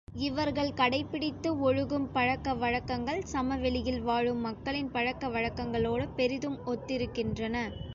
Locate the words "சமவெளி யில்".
3.25-4.01